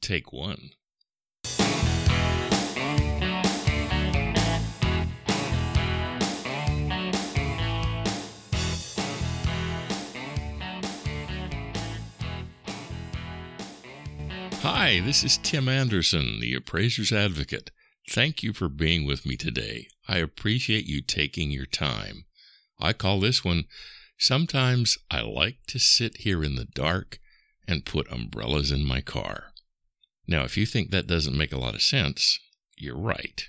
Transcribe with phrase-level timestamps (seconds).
[0.00, 0.70] Take one.
[14.62, 17.70] Hi, this is Tim Anderson, the Appraiser's Advocate.
[18.10, 19.88] Thank you for being with me today.
[20.08, 22.24] I appreciate you taking your time.
[22.80, 23.66] I call this one
[24.18, 27.20] Sometimes I like to sit here in the dark
[27.68, 29.52] and put umbrellas in my car.
[30.26, 32.38] Now, if you think that doesn't make a lot of sense,
[32.76, 33.48] you're right.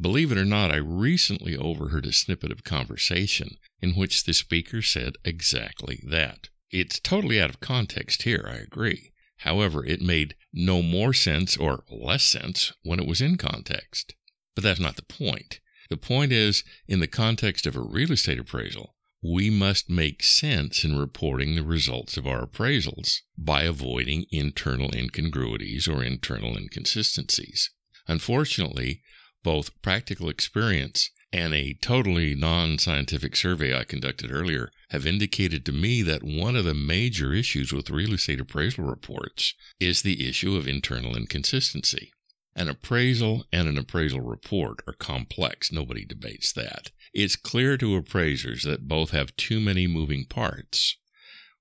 [0.00, 4.82] Believe it or not, I recently overheard a snippet of conversation in which the speaker
[4.82, 6.48] said exactly that.
[6.70, 9.12] It's totally out of context here, I agree.
[9.38, 14.14] However, it made no more sense or less sense when it was in context.
[14.54, 15.60] But that's not the point.
[15.88, 20.84] The point is, in the context of a real estate appraisal, we must make sense
[20.84, 27.70] in reporting the results of our appraisals by avoiding internal incongruities or internal inconsistencies.
[28.06, 29.02] Unfortunately,
[29.42, 35.72] both practical experience and a totally non scientific survey I conducted earlier have indicated to
[35.72, 40.56] me that one of the major issues with real estate appraisal reports is the issue
[40.56, 42.12] of internal inconsistency.
[42.54, 46.90] An appraisal and an appraisal report are complex, nobody debates that.
[47.12, 50.96] It's clear to appraisers that both have too many moving parts.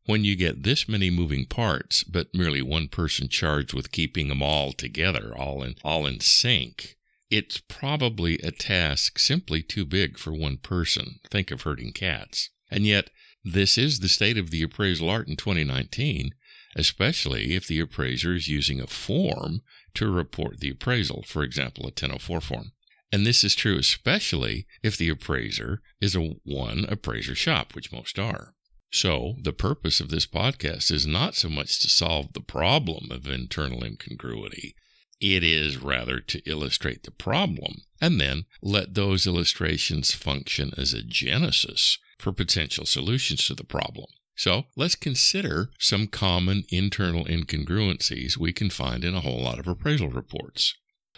[0.05, 4.41] When you get this many moving parts, but merely one person charged with keeping them
[4.41, 6.95] all together, all in, all in sync,
[7.29, 11.19] it's probably a task simply too big for one person.
[11.29, 12.49] Think of herding cats.
[12.71, 13.09] And yet,
[13.43, 16.33] this is the state of the appraisal art in 2019,
[16.75, 19.61] especially if the appraiser is using a form
[19.95, 22.71] to report the appraisal, for example, a 1004 form.
[23.11, 28.19] And this is true especially if the appraiser is a one appraiser shop, which most
[28.19, 28.53] are.
[28.91, 33.27] So, the purpose of this podcast is not so much to solve the problem of
[33.27, 34.75] internal incongruity,
[35.19, 41.01] it is rather to illustrate the problem and then let those illustrations function as a
[41.01, 44.07] genesis for potential solutions to the problem.
[44.35, 49.67] So let's consider some common internal incongruencies we can find in a whole lot of
[49.67, 50.75] appraisal reports.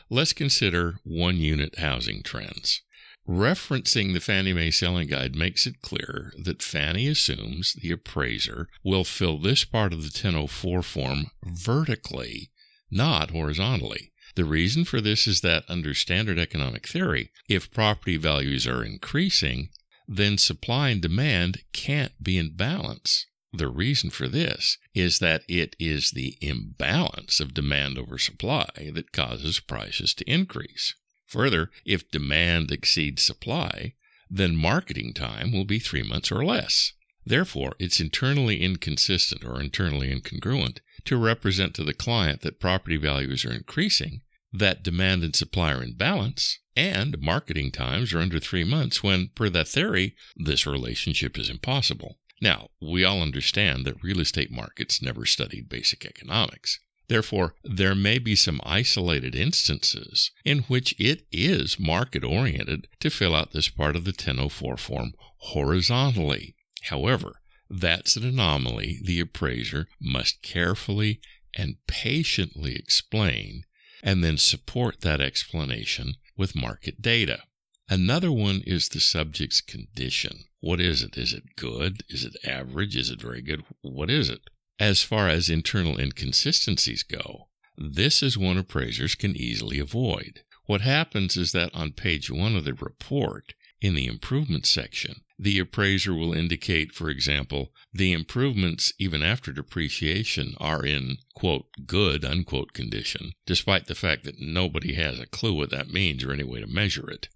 [0.09, 2.81] Let's consider one unit housing trends.
[3.28, 9.03] Referencing the Fannie Mae Selling Guide makes it clear that Fannie assumes the appraiser will
[9.03, 12.50] fill this part of the 1004 form vertically
[12.92, 14.12] not horizontally.
[14.36, 19.70] The reason for this is that under standard economic theory, if property values are increasing,
[20.08, 23.28] then supply and demand can't be in balance.
[23.52, 29.12] The reason for this is that it is the imbalance of demand over supply that
[29.12, 30.94] causes prices to increase.
[31.26, 33.94] Further, if demand exceeds supply,
[34.30, 36.94] then marketing time will be three months or less.
[37.26, 43.46] Therefore, it's internally inconsistent or internally incongruent to represent to the client that property values
[43.46, 44.22] are increasing,
[44.54, 49.30] that demand and supply are in balance, and marketing times are under three months when,
[49.36, 52.18] per that theory, this relationship is impossible.
[52.42, 56.80] Now, we all understand that real estate markets never studied basic economics.
[57.10, 63.36] Therefore, there may be some isolated instances in which it is market oriented to fill
[63.36, 66.56] out this part of the 1004 form horizontally.
[66.84, 71.20] However, that's an anomaly the appraiser must carefully
[71.56, 73.66] and patiently explain
[74.04, 77.44] and then support that explanation with market data.
[77.90, 80.46] Another one is the subject's condition.
[80.62, 81.18] What is it?
[81.18, 82.03] Is it good?
[82.09, 82.96] Is it average?
[82.96, 83.64] Is it very good?
[83.81, 84.42] What is it?
[84.80, 90.42] As far as internal inconsistencies go, this is one appraisers can easily avoid.
[90.66, 95.58] What happens is that on page one of the report, in the improvement section, the
[95.58, 102.74] appraiser will indicate, for example, the improvements even after depreciation are in, quote, good, unquote
[102.74, 106.59] condition, despite the fact that nobody has a clue what that means or any way
[106.59, 107.30] to measure it.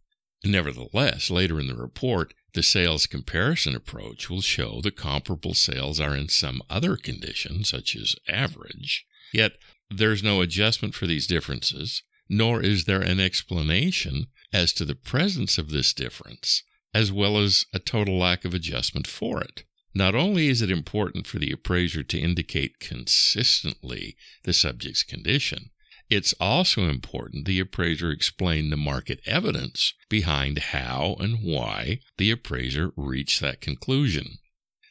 [0.43, 6.15] Nevertheless, later in the report, the sales comparison approach will show the comparable sales are
[6.15, 9.53] in some other condition, such as average, yet
[9.89, 15.57] there's no adjustment for these differences, nor is there an explanation as to the presence
[15.57, 16.63] of this difference
[16.93, 19.63] as well as a total lack of adjustment for it.
[19.95, 25.69] Not only is it important for the appraiser to indicate consistently the subject's condition,
[26.13, 32.91] it's also important the appraiser explain the market evidence behind how and why the appraiser
[32.95, 34.37] reached that conclusion.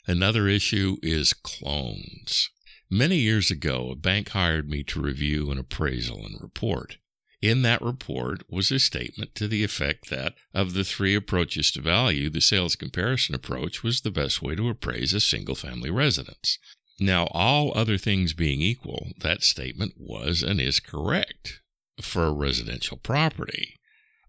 [0.06, 2.50] Another issue is clones.
[2.90, 6.98] Many years ago, a bank hired me to review an appraisal and report.
[7.40, 11.80] In that report was a statement to the effect that, of the three approaches to
[11.80, 16.58] value, the sales comparison approach was the best way to appraise a single family residence.
[17.00, 21.60] Now, all other things being equal, that statement was and is correct
[22.00, 23.76] for a residential property.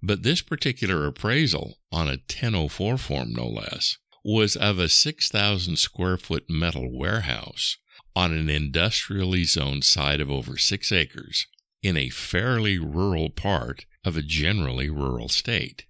[0.02, 6.18] But this particular appraisal, on a 1004 form no less, was of a 6,000 square
[6.18, 7.78] foot metal warehouse
[8.16, 11.48] on an industrially zoned site of over six acres
[11.82, 15.86] in a fairly rural part of a generally rural state.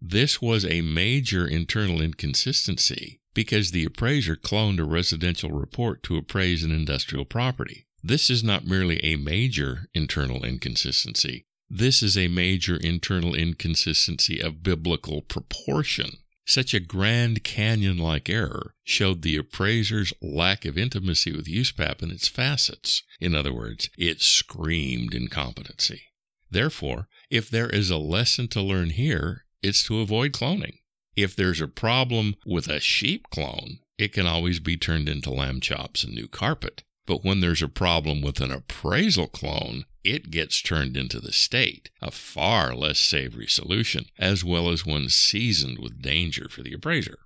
[0.00, 6.62] This was a major internal inconsistency because the appraiser cloned a residential report to appraise
[6.62, 7.86] an industrial property.
[8.02, 11.46] This is not merely a major internal inconsistency.
[11.70, 16.18] This is a major internal inconsistency of biblical proportion.
[16.44, 22.10] Such a Grand Canyon like error showed the appraiser's lack of intimacy with USPAP and
[22.10, 23.04] its facets.
[23.20, 26.02] In other words, it screamed incompetency.
[26.50, 30.80] Therefore, if there is a lesson to learn here, it's to avoid cloning.
[31.16, 35.60] If there's a problem with a sheep clone, it can always be turned into lamb
[35.60, 36.82] chops and new carpet.
[37.06, 41.90] But when there's a problem with an appraisal clone, it gets turned into the state,
[42.00, 47.18] a far less savory solution, as well as one seasoned with danger for the appraiser.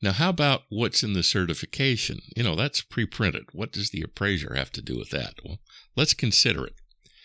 [0.00, 2.20] Now, how about what's in the certification?
[2.36, 3.46] You know, that's pre printed.
[3.52, 5.34] What does the appraiser have to do with that?
[5.44, 5.58] Well,
[5.96, 6.74] let's consider it.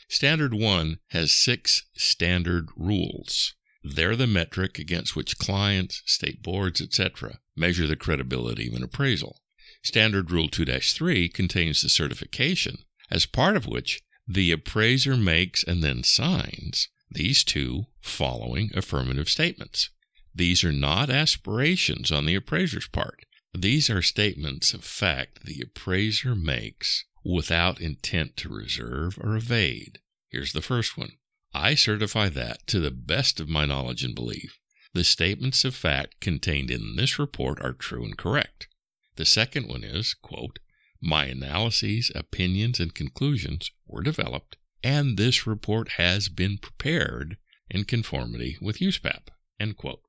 [0.09, 3.53] Standard 1 has six standard rules.
[3.83, 9.41] They're the metric against which clients, state boards, etc., measure the credibility of an appraisal.
[9.83, 12.77] Standard Rule 2 3 contains the certification,
[13.11, 19.89] as part of which the appraiser makes and then signs these two following affirmative statements.
[20.33, 23.25] These are not aspirations on the appraiser's part.
[23.53, 29.99] These are statements of fact the appraiser makes without intent to reserve or evade.
[30.29, 31.11] Here's the first one
[31.53, 34.59] I certify that, to the best of my knowledge and belief,
[34.93, 38.67] the statements of fact contained in this report are true and correct.
[39.15, 40.59] The second one is, quote,
[41.01, 47.37] my analyses, opinions, and conclusions were developed, and this report has been prepared
[47.69, 49.27] in conformity with USPAP.
[49.59, 50.01] End quote.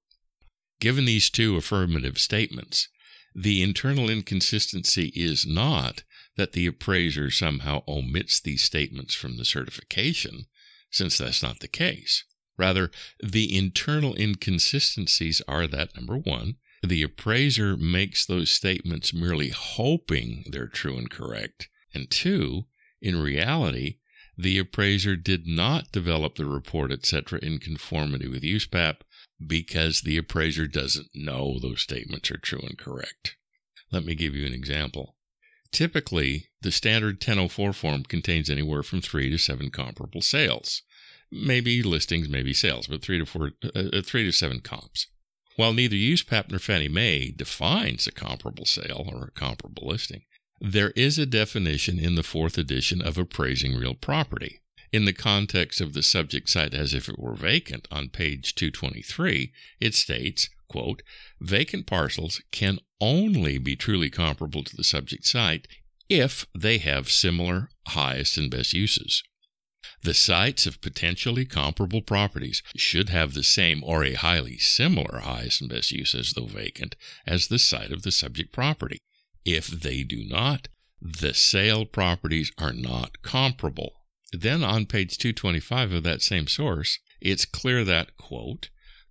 [0.81, 2.88] Given these two affirmative statements,
[3.35, 6.05] the internal inconsistency is not
[6.37, 10.46] that the appraiser somehow omits these statements from the certification,
[10.94, 12.25] since that's not the case.
[12.56, 12.91] Rather,
[13.23, 20.69] the internal inconsistencies are that number one, the appraiser makes those statements merely hoping they're
[20.69, 21.69] true and correct.
[21.93, 22.67] And two,
[23.00, 23.96] in reality,
[24.37, 28.96] the appraiser did not develop the report, etc., in conformity with USPAP
[29.44, 33.37] because the appraiser doesn't know those statements are true and correct.
[33.91, 35.13] Let me give you an example.
[35.75, 40.82] Typically, the standard 1004 form contains anywhere from three to seven comparable sales.
[41.32, 45.09] Maybe listings, maybe sales, but three to four, uh, uh three to seven comps.
[45.56, 50.23] While neither USPAP nor Fannie Mae defines a comparable sale or a comparable listing,
[50.61, 54.61] there is a definition in the fourth edition of appraising real property.
[54.93, 59.53] In the context of the subject site as if it were vacant on page 223,
[59.81, 61.02] it states, quote,
[61.40, 65.69] vacant parcels can only be truly comparable to the subject site
[66.08, 69.22] if they have similar highest and best uses.
[70.02, 75.61] The sites of potentially comparable properties should have the same or a highly similar highest
[75.62, 76.94] and best use as though vacant
[77.26, 78.99] as the site of the subject property.
[79.44, 80.69] If they do not,
[81.00, 83.93] the sale properties are not comparable.
[84.32, 88.69] Then on page 225 of that same source, it's clear that, quote,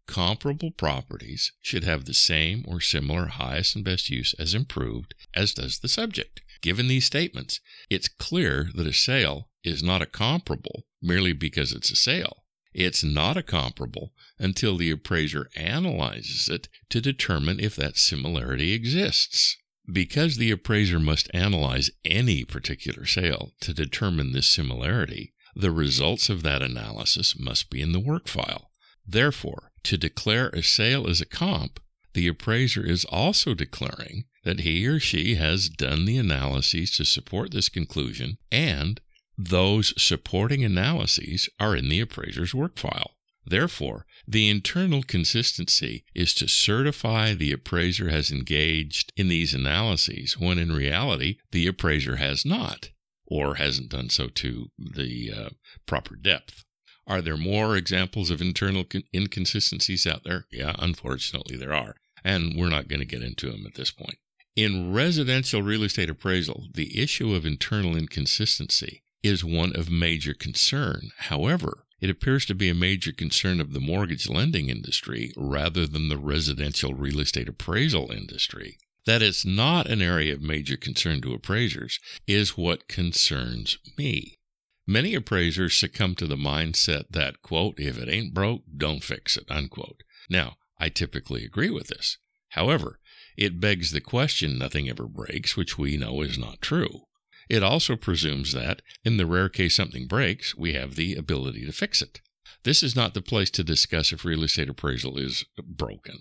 [0.08, 5.54] comparable properties should have the same or similar highest and best use as improved as
[5.54, 6.42] does the subject.
[6.62, 11.92] Given these statements, it's clear that a sale is not a comparable merely because it's
[11.92, 12.44] a sale.
[12.74, 19.58] It's not a comparable until the appraiser analyzes it to determine if that similarity exists.
[19.92, 26.42] Because the appraiser must analyze any particular sale to determine this similarity, the results of
[26.44, 28.72] that analysis must be in the work file.
[29.06, 31.80] Therefore, to declare a sale as a comp,
[32.14, 37.52] the appraiser is also declaring that he or she has done the analyses to support
[37.52, 39.02] this conclusion and
[39.38, 43.16] those supporting analyses are in the appraiser's work file.
[43.46, 50.58] Therefore, the internal consistency is to certify the appraiser has engaged in these analyses when
[50.58, 52.92] in reality the appraiser has not,
[53.26, 55.50] or hasn't done so to the uh,
[55.86, 56.64] proper depth.
[57.08, 60.46] Are there more examples of internal con- inconsistencies out there?
[60.52, 64.18] Yeah, unfortunately there are, and we're not going to get into them at this point.
[64.56, 71.10] In residential real estate appraisal, the issue of internal inconsistency is one of major concern.
[71.18, 76.10] However, it appears to be a major concern of the mortgage lending industry rather than
[76.10, 78.78] the residential real estate appraisal industry.
[79.06, 84.38] That it's not an area of major concern to appraisers is what concerns me.
[84.86, 89.46] Many appraisers succumb to the mindset that, quote, if it ain't broke, don't fix it,
[89.50, 90.04] unquote.
[90.30, 92.18] Now, I typically agree with this.
[92.50, 93.00] However,
[93.38, 97.04] it begs the question nothing ever breaks, which we know is not true.
[97.50, 101.72] It also presumes that, in the rare case something breaks, we have the ability to
[101.72, 102.22] fix it.
[102.64, 106.20] This is not the place to discuss if real estate appraisal is broken.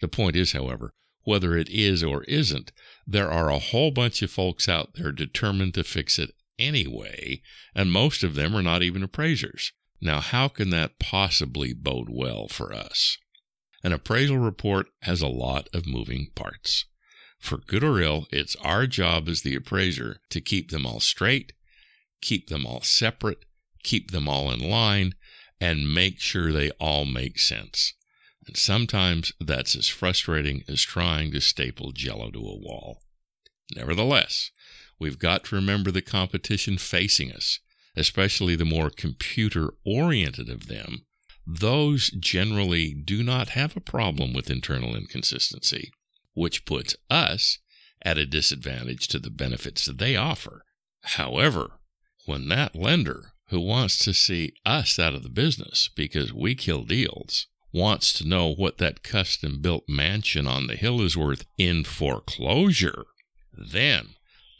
[0.00, 0.92] The point is, however,
[1.24, 2.72] whether it is or isn't,
[3.06, 7.42] there are a whole bunch of folks out there determined to fix it anyway,
[7.74, 9.72] and most of them are not even appraisers.
[10.00, 13.18] Now, how can that possibly bode well for us?
[13.84, 16.86] An appraisal report has a lot of moving parts.
[17.38, 21.52] For good or ill, it's our job as the appraiser to keep them all straight,
[22.20, 23.44] keep them all separate,
[23.82, 25.14] keep them all in line,
[25.60, 27.94] and make sure they all make sense.
[28.46, 33.02] And sometimes that's as frustrating as trying to staple jello to a wall.
[33.74, 34.50] Nevertheless,
[35.02, 37.58] we've got to remember the competition facing us,
[37.96, 41.04] especially the more computer oriented of them.
[41.44, 45.90] Those generally do not have a problem with internal inconsistency,
[46.34, 47.58] which puts us
[48.04, 50.64] at a disadvantage to the benefits that they offer.
[51.02, 51.80] However,
[52.26, 56.84] when that lender who wants to see us out of the business because we kill
[56.84, 61.82] deals wants to know what that custom built mansion on the hill is worth in
[61.82, 63.06] foreclosure,
[63.52, 64.10] then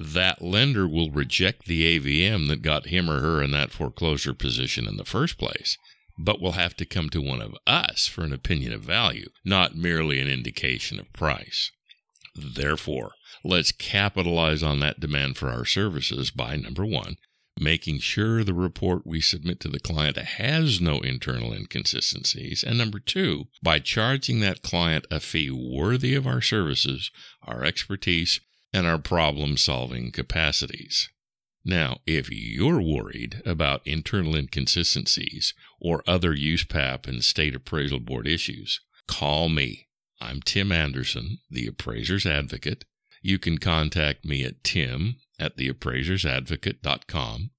[0.03, 4.87] that lender will reject the AVM that got him or her in that foreclosure position
[4.87, 5.79] in the first place,
[6.19, 9.77] but will have to come to one of us for an opinion of value, not
[9.77, 11.71] merely an indication of price.
[12.35, 13.13] Therefore,
[13.45, 17.17] let's capitalize on that demand for our services by number one,
[17.59, 22.99] making sure the report we submit to the client has no internal inconsistencies, and number
[22.99, 27.11] two, by charging that client a fee worthy of our services,
[27.43, 28.41] our expertise,
[28.73, 31.09] and our problem solving capacities.
[31.65, 38.81] Now, if you're worried about internal inconsistencies or other USPAP and state appraisal board issues,
[39.07, 39.89] call me.
[40.21, 42.85] I'm Tim Anderson, the appraiser's advocate.
[43.23, 47.51] You can contact me at tim at theappraisersadvocate.com.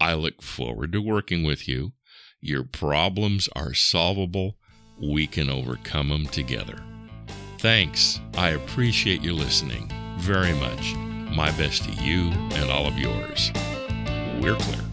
[0.00, 1.92] I look forward to working with you.
[2.40, 4.56] Your problems are solvable.
[5.00, 6.82] We can overcome them together.
[7.58, 8.18] Thanks.
[8.36, 10.94] I appreciate you listening very much.
[11.34, 13.50] My best to you and all of yours.
[14.40, 14.91] We're clear.